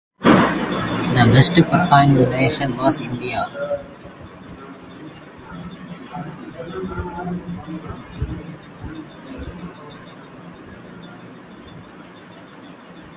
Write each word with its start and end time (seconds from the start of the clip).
The 0.19 1.29
best 1.31 1.53
performing 1.53 2.27
nation 2.31 2.75
was 2.75 3.01
India. 3.01 3.85